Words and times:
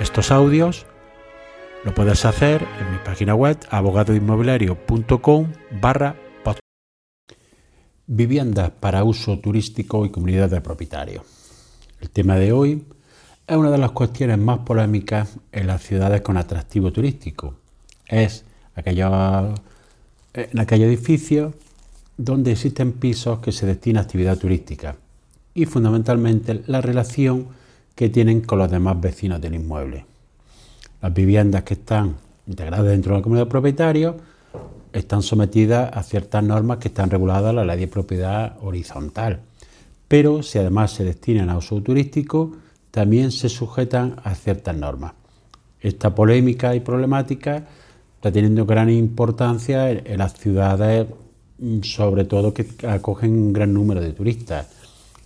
estos 0.00 0.30
audios, 0.30 0.86
lo 1.84 1.94
puedes 1.94 2.24
hacer 2.24 2.66
en 2.80 2.92
mi 2.92 2.98
página 3.04 3.34
web 3.34 3.58
abogadoinmobiliario.com 3.70 5.52
barra. 5.80 6.16
Viviendas 8.10 8.70
para 8.70 9.04
uso 9.04 9.38
turístico 9.38 10.06
y 10.06 10.10
comunidad 10.10 10.48
de 10.48 10.62
propietarios. 10.62 11.24
El 12.00 12.08
tema 12.08 12.36
de 12.36 12.52
hoy 12.52 12.86
es 13.46 13.56
una 13.56 13.70
de 13.70 13.76
las 13.76 13.90
cuestiones 13.90 14.38
más 14.38 14.60
polémicas 14.60 15.36
en 15.52 15.66
las 15.66 15.82
ciudades 15.82 16.22
con 16.22 16.38
atractivo 16.38 16.90
turístico. 16.90 17.56
Es 18.06 18.44
aquello, 18.74 19.54
en 20.32 20.58
aquellos 20.58 20.88
edificios 20.88 21.54
donde 22.16 22.52
existen 22.52 22.92
pisos 22.92 23.40
que 23.40 23.52
se 23.52 23.66
destinan 23.66 24.02
a 24.02 24.04
actividad 24.04 24.38
turística 24.38 24.96
y 25.52 25.66
fundamentalmente 25.66 26.62
la 26.66 26.80
relación 26.80 27.48
que 27.98 28.10
tienen 28.10 28.42
con 28.42 28.60
los 28.60 28.70
demás 28.70 29.00
vecinos 29.00 29.40
del 29.40 29.56
inmueble. 29.56 30.06
Las 31.02 31.12
viviendas 31.12 31.64
que 31.64 31.74
están 31.74 32.14
integradas 32.46 32.86
dentro 32.86 33.10
de 33.10 33.18
la 33.18 33.22
comunidad 33.24 33.46
de 33.46 33.50
propietarios 33.50 34.14
están 34.92 35.20
sometidas 35.20 35.90
a 35.92 36.04
ciertas 36.04 36.44
normas 36.44 36.78
que 36.78 36.86
están 36.88 37.10
reguladas 37.10 37.50
en 37.50 37.56
la 37.56 37.64
ley 37.64 37.80
de 37.80 37.88
propiedad 37.88 38.56
horizontal, 38.62 39.40
pero 40.06 40.44
si 40.44 40.60
además 40.60 40.92
se 40.92 41.02
destinan 41.02 41.50
a 41.50 41.58
uso 41.58 41.82
turístico, 41.82 42.52
también 42.92 43.32
se 43.32 43.48
sujetan 43.48 44.14
a 44.22 44.36
ciertas 44.36 44.76
normas. 44.76 45.14
Esta 45.80 46.14
polémica 46.14 46.76
y 46.76 46.80
problemática 46.80 47.66
está 48.14 48.30
teniendo 48.30 48.64
gran 48.64 48.90
importancia 48.90 49.90
en 49.90 50.18
las 50.18 50.34
ciudades, 50.34 51.08
sobre 51.82 52.26
todo 52.26 52.54
que 52.54 52.64
acogen 52.86 53.32
un 53.32 53.52
gran 53.52 53.74
número 53.74 54.00
de 54.00 54.12
turistas 54.12 54.68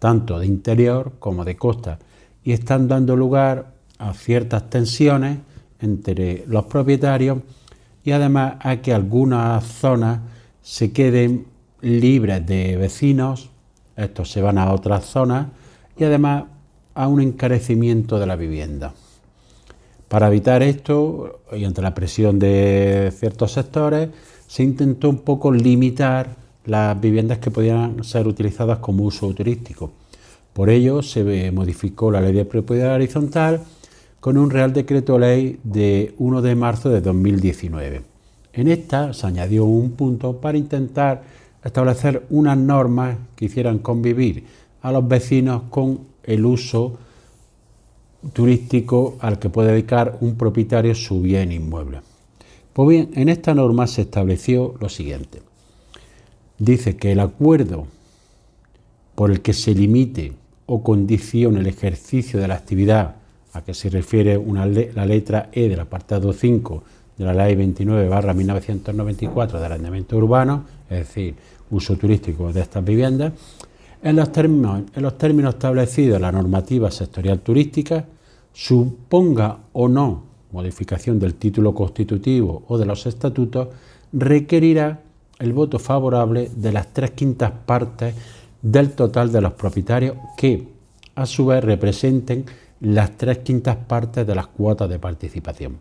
tanto 0.00 0.38
de 0.40 0.46
interior 0.46 1.12
como 1.20 1.44
de 1.44 1.56
costa, 1.56 1.98
y 2.46 2.52
están 2.52 2.86
dando 2.86 3.16
lugar 3.16 3.72
a 3.98 4.14
ciertas 4.14 4.70
tensiones 4.70 5.38
entre 5.80 6.44
los 6.46 6.66
propietarios 6.66 7.38
y 8.04 8.12
además 8.12 8.54
a 8.60 8.76
que 8.76 8.94
algunas 8.94 9.64
zonas 9.64 10.20
se 10.62 10.92
queden 10.92 11.46
libres 11.80 12.46
de 12.46 12.76
vecinos, 12.76 13.50
estos 13.96 14.30
se 14.30 14.42
van 14.42 14.58
a 14.58 14.72
otras 14.72 15.06
zonas 15.06 15.48
y 15.98 16.04
además 16.04 16.44
a 16.94 17.08
un 17.08 17.20
encarecimiento 17.20 18.20
de 18.20 18.26
la 18.28 18.36
vivienda. 18.36 18.94
Para 20.06 20.28
evitar 20.28 20.62
esto 20.62 21.40
y 21.50 21.64
ante 21.64 21.82
la 21.82 21.94
presión 21.94 22.38
de 22.38 23.12
ciertos 23.12 23.50
sectores, 23.52 24.10
se 24.46 24.62
intentó 24.62 25.10
un 25.10 25.18
poco 25.18 25.50
limitar 25.50 26.36
las 26.64 27.00
viviendas 27.00 27.38
que 27.38 27.50
podían 27.50 28.04
ser 28.04 28.28
utilizadas 28.28 28.78
como 28.78 29.02
uso 29.02 29.34
turístico. 29.34 29.90
Por 30.56 30.70
ello 30.70 31.02
se 31.02 31.52
modificó 31.52 32.10
la 32.10 32.22
ley 32.22 32.32
de 32.32 32.46
propiedad 32.46 32.94
horizontal 32.94 33.60
con 34.20 34.38
un 34.38 34.48
Real 34.48 34.72
Decreto 34.72 35.18
Ley 35.18 35.60
de 35.62 36.14
1 36.16 36.40
de 36.40 36.54
marzo 36.54 36.88
de 36.88 37.02
2019. 37.02 38.00
En 38.54 38.68
esta 38.68 39.12
se 39.12 39.26
añadió 39.26 39.66
un 39.66 39.90
punto 39.90 40.40
para 40.40 40.56
intentar 40.56 41.22
establecer 41.62 42.24
unas 42.30 42.56
normas 42.56 43.18
que 43.36 43.44
hicieran 43.44 43.80
convivir 43.80 44.44
a 44.80 44.92
los 44.92 45.06
vecinos 45.06 45.64
con 45.68 46.00
el 46.24 46.46
uso 46.46 46.94
turístico 48.32 49.18
al 49.20 49.38
que 49.38 49.50
puede 49.50 49.72
dedicar 49.72 50.16
un 50.22 50.36
propietario 50.38 50.94
su 50.94 51.20
bien 51.20 51.52
inmueble. 51.52 52.00
Pues 52.72 52.88
bien, 52.88 53.10
en 53.12 53.28
esta 53.28 53.54
norma 53.54 53.86
se 53.86 54.00
estableció 54.00 54.74
lo 54.80 54.88
siguiente 54.88 55.42
dice 56.58 56.96
que 56.96 57.12
el 57.12 57.20
acuerdo 57.20 57.86
por 59.14 59.30
el 59.30 59.40
que 59.40 59.52
se 59.52 59.74
limite 59.74 60.32
o 60.66 60.82
condicione 60.82 61.60
el 61.60 61.66
ejercicio 61.66 62.40
de 62.40 62.48
la 62.48 62.54
actividad 62.54 63.16
a 63.52 63.62
que 63.62 63.74
se 63.74 63.88
refiere 63.88 64.40
la 64.94 65.06
letra 65.06 65.48
E 65.52 65.68
del 65.68 65.80
apartado 65.80 66.32
5 66.32 66.82
de 67.16 67.24
la 67.24 67.32
Ley 67.32 67.54
29 67.54 68.08
barra 68.08 68.34
1994 68.34 69.58
del 69.58 69.72
arrendamiento 69.72 70.16
urbano, 70.16 70.64
es 70.90 70.98
decir, 70.98 71.34
uso 71.70 71.96
turístico 71.96 72.52
de 72.52 72.60
estas 72.60 72.84
viviendas, 72.84 73.32
en 74.02 74.16
los, 74.16 74.30
términos, 74.30 74.82
en 74.94 75.02
los 75.02 75.16
términos 75.16 75.54
establecidos 75.54 76.16
en 76.16 76.22
la 76.22 76.32
normativa 76.32 76.90
sectorial 76.90 77.40
turística, 77.40 78.04
suponga 78.52 79.58
o 79.72 79.88
no 79.88 80.22
modificación 80.52 81.18
del 81.18 81.34
título 81.34 81.74
constitutivo 81.74 82.62
o 82.68 82.78
de 82.78 82.86
los 82.86 83.06
estatutos, 83.06 83.68
requerirá 84.12 85.00
el 85.38 85.52
voto 85.52 85.78
favorable 85.78 86.50
de 86.54 86.72
las 86.72 86.92
tres 86.92 87.10
quintas 87.10 87.52
partes 87.66 88.14
del 88.72 88.92
total 88.92 89.30
de 89.30 89.40
los 89.40 89.52
propietarios 89.52 90.16
que, 90.36 90.66
a 91.14 91.24
su 91.24 91.46
vez, 91.46 91.62
representen 91.62 92.44
las 92.80 93.16
tres 93.16 93.38
quintas 93.38 93.76
partes 93.76 94.26
de 94.26 94.34
las 94.34 94.48
cuotas 94.48 94.88
de 94.88 94.98
participación. 94.98 95.78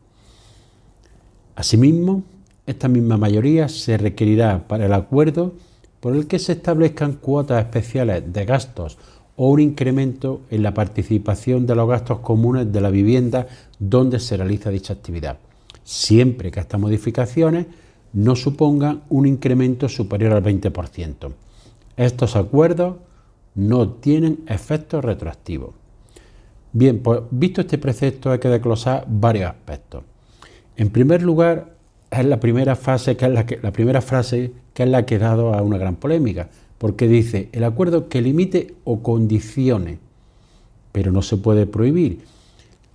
Asimismo, 1.55 2.23
esta 2.67 2.87
misma 2.87 3.17
mayoría 3.17 3.69
se 3.69 3.97
requerirá 3.97 4.67
para 4.67 4.85
el 4.85 4.93
acuerdo 4.93 5.53
por 5.99 6.15
el 6.15 6.27
que 6.27 6.37
se 6.37 6.51
establezcan 6.53 7.13
cuotas 7.13 7.63
especiales 7.63 8.31
de 8.31 8.45
gastos 8.45 8.99
o 9.35 9.49
un 9.49 9.61
incremento 9.61 10.41
en 10.51 10.61
la 10.61 10.73
participación 10.73 11.65
de 11.65 11.75
los 11.75 11.89
gastos 11.89 12.19
comunes 12.19 12.71
de 12.71 12.81
la 12.81 12.91
vivienda 12.91 13.47
donde 13.79 14.19
se 14.19 14.37
realiza 14.37 14.69
dicha 14.69 14.93
actividad, 14.93 15.39
siempre 15.83 16.51
que 16.51 16.59
estas 16.59 16.79
modificaciones 16.79 17.65
no 18.13 18.35
supongan 18.35 19.01
un 19.09 19.25
incremento 19.25 19.89
superior 19.89 20.33
al 20.33 20.43
20%. 20.43 21.33
Estos 21.97 22.35
acuerdos 22.35 22.97
no 23.55 23.89
tienen 23.89 24.39
efectos 24.47 25.03
retroactivos. 25.03 25.71
Bien, 26.73 26.99
pues 26.99 27.21
visto 27.31 27.61
este 27.61 27.77
precepto 27.77 28.31
hay 28.31 28.39
que 28.39 28.49
desglosar 28.49 29.05
varios 29.07 29.49
aspectos. 29.49 30.03
En 30.75 30.89
primer 30.89 31.21
lugar, 31.21 31.75
es 32.11 32.25
la 32.25 32.39
primera 32.39 32.75
que 32.75 33.11
es 33.11 33.31
la, 33.31 33.45
que, 33.45 33.59
la 33.61 33.71
primera 33.71 34.01
frase 34.01 34.51
que 34.73 34.83
es 34.83 34.89
la 34.89 35.05
que 35.05 35.15
ha 35.15 35.19
dado 35.19 35.53
a 35.53 35.61
una 35.61 35.77
gran 35.77 35.95
polémica, 35.95 36.49
porque 36.77 37.07
dice 37.07 37.49
el 37.53 37.63
acuerdo 37.63 38.09
que 38.09 38.21
limite 38.21 38.75
o 38.83 39.01
condicione, 39.01 39.99
pero 40.91 41.11
no 41.11 41.21
se 41.21 41.37
puede 41.37 41.65
prohibir. 41.65 42.25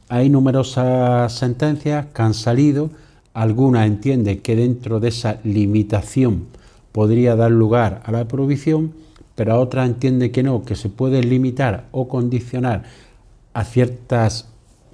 Hay 0.08 0.28
numerosas 0.28 1.32
sentencias 1.32 2.06
que 2.06 2.22
han 2.22 2.34
salido 2.34 2.90
alguna 3.32 3.86
entiende 3.86 4.40
que 4.40 4.56
dentro 4.56 5.00
de 5.00 5.08
esa 5.08 5.38
limitación 5.44 6.46
podría 6.92 7.36
dar 7.36 7.50
lugar 7.50 8.02
a 8.04 8.12
la 8.12 8.26
prohibición, 8.26 8.92
pero 9.34 9.58
otra 9.60 9.86
entiende 9.86 10.30
que 10.30 10.42
no, 10.42 10.64
que 10.64 10.76
se 10.76 10.88
puede 10.88 11.22
limitar 11.22 11.86
o 11.92 12.08
condicionar 12.08 12.84
a 13.54 13.64
ciertas 13.64 14.48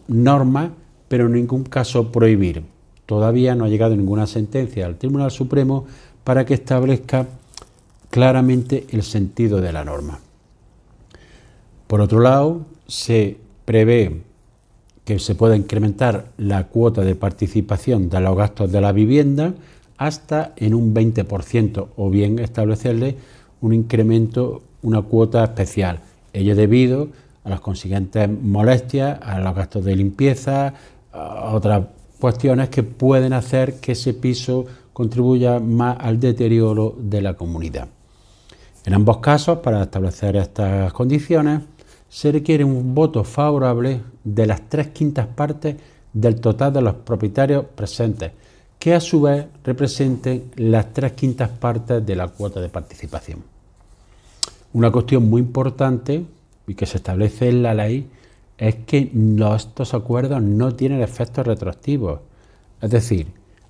normas, 0.09 0.71
pero 1.09 1.27
en 1.27 1.33
ningún 1.33 1.65
caso 1.65 2.13
prohibir. 2.13 2.65
Todavía 3.07 3.55
no 3.55 3.65
ha 3.65 3.69
llegado 3.69 3.97
ninguna 3.97 4.27
sentencia 4.27 4.87
al 4.87 4.97
Tribunal 4.97 5.31
Supremo 5.31 5.87
para 6.25 6.45
que 6.45 6.55
establezca 6.55 7.27
claramente 8.11 8.87
el 8.91 9.03
sentido 9.03 9.61
de 9.61 9.73
la 9.73 9.85
norma. 9.85 10.19
Por 11.87 12.01
otro 12.01 12.21
lado, 12.21 12.67
se 12.89 13.37
prevé 13.65 14.23
que 15.05 15.21
se 15.21 15.37
pueda 15.37 15.57
incrementar 15.57 16.33
la 16.37 16.67
cuota 16.67 17.03
de 17.03 17.15
participación 17.15 18.11
de 18.11 18.21
los 18.21 18.37
gastos 18.37 18.73
de 18.73 18.81
la 18.81 18.91
vivienda 18.91 19.55
hasta 19.99 20.53
en 20.57 20.75
un 20.75 20.95
20% 20.95 21.89
o 21.97 22.11
bien 22.11 22.39
establecerle 22.39 23.17
un 23.61 23.73
incremento, 23.73 24.63
una 24.83 25.03
cuota 25.03 25.45
especial. 25.45 26.01
Ello 26.33 26.55
debido 26.55 27.09
a 27.45 27.51
las 27.51 27.61
consiguientes 27.61 28.29
molestias, 28.29 29.19
a 29.23 29.39
los 29.39 29.55
gastos 29.55 29.85
de 29.85 29.97
limpieza, 29.97 30.75
a 31.13 31.53
otras 31.55 31.87
cuestiones 32.21 32.69
que 32.69 32.83
pueden 32.83 33.33
hacer 33.33 33.81
que 33.81 33.93
ese 33.93 34.15
piso 34.15 34.67
contribuya 34.93 35.61
más 35.61 35.97
al 36.01 36.19
deterioro 36.19 36.97
de 36.99 37.21
la 37.23 37.35
comunidad. 37.35 37.89
En 38.85 38.95
ambos 38.95 39.19
casos, 39.19 39.59
para 39.59 39.83
establecer 39.83 40.37
estas 40.37 40.93
condiciones, 40.93 41.61
se 42.09 42.33
requiere 42.33 42.65
un 42.65 42.95
voto 42.95 43.25
favorable 43.25 44.01
de 44.25 44.47
las 44.47 44.69
tres 44.69 44.89
quintas 44.89 45.27
partes 45.27 45.77
del 46.13 46.41
total 46.41 46.73
de 46.73 46.83
los 46.83 46.95
propietarios 46.95 47.65
presentes, 47.75 48.33
que 48.79 48.95
a 48.95 49.01
su 49.01 49.23
vez 49.23 49.47
representen 49.65 50.51
las 50.57 50.93
tres 50.93 51.13
quintas 51.13 51.51
partes 51.51 52.05
de 52.05 52.17
la 52.17 52.29
cuota 52.29 52.61
de 52.61 52.69
participación. 52.69 53.43
Una 54.73 54.91
cuestión 54.91 55.29
muy 55.29 55.41
importante 55.41 56.25
y 56.67 56.75
que 56.75 56.87
se 56.87 56.99
establece 56.99 57.49
en 57.49 57.63
la 57.63 57.75
ley 57.75 58.09
es 58.59 58.77
que 58.87 59.11
estos 59.55 59.95
acuerdos 59.95 60.43
no 60.43 60.75
tienen 60.75 61.01
efectos 61.03 61.47
retroactivos. 61.47 62.21
Es 62.81 62.91
decir, 62.91 63.27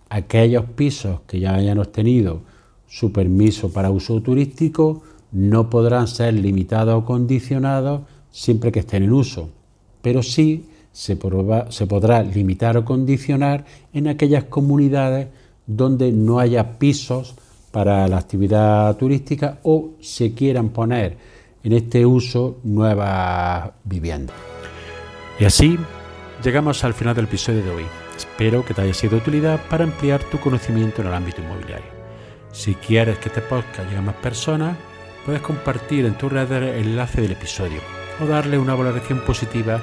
aquellos 0.08 0.64
pisos 0.64 1.20
que 1.26 1.40
ya 1.40 1.54
hayan 1.54 1.78
obtenido 1.78 2.40
su 2.88 3.12
permiso 3.12 3.72
para 3.72 3.90
uso 3.90 4.20
turístico 4.20 5.02
no 5.32 5.68
podrán 5.70 6.08
ser 6.08 6.34
limitados 6.34 7.02
o 7.02 7.04
condicionados 7.04 8.02
siempre 8.30 8.70
que 8.70 8.80
estén 8.80 9.02
en 9.02 9.12
uso, 9.12 9.50
pero 10.02 10.22
sí 10.22 10.68
se, 10.96 11.16
podrá 11.16 12.22
limitar 12.22 12.78
o 12.78 12.84
condicionar 12.86 13.66
en 13.92 14.08
aquellas 14.08 14.44
comunidades 14.44 15.28
donde 15.66 16.10
no 16.10 16.38
haya 16.38 16.78
pisos 16.78 17.34
para 17.70 18.08
la 18.08 18.16
actividad 18.16 18.96
turística 18.96 19.58
o 19.62 19.90
se 20.00 20.32
quieran 20.32 20.70
poner 20.70 21.18
en 21.62 21.72
este 21.74 22.06
uso 22.06 22.60
nuevas 22.64 23.72
viviendas. 23.84 24.34
Y 25.38 25.44
así 25.44 25.78
llegamos 26.42 26.82
al 26.82 26.94
final 26.94 27.14
del 27.14 27.26
episodio 27.26 27.62
de 27.62 27.70
hoy. 27.72 27.84
Espero 28.16 28.64
que 28.64 28.72
te 28.72 28.80
haya 28.80 28.94
sido 28.94 29.16
de 29.16 29.18
utilidad 29.18 29.60
para 29.68 29.84
ampliar 29.84 30.22
tu 30.24 30.40
conocimiento 30.40 31.02
en 31.02 31.08
el 31.08 31.14
ámbito 31.14 31.42
inmobiliario. 31.42 31.92
Si 32.52 32.74
quieres 32.74 33.18
que 33.18 33.28
este 33.28 33.42
podcast 33.42 33.86
llegue 33.86 33.98
a 33.98 34.02
más 34.02 34.14
personas, 34.14 34.78
puedes 35.26 35.42
compartir 35.42 36.06
en 36.06 36.16
tu 36.16 36.30
red 36.30 36.50
el 36.50 36.86
enlace 36.86 37.20
del 37.20 37.32
episodio 37.32 37.80
o 38.22 38.24
darle 38.24 38.56
una 38.56 38.74
valoración 38.74 39.20
positiva 39.26 39.82